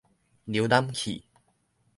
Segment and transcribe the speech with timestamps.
[0.47, 1.23] 瀏覽器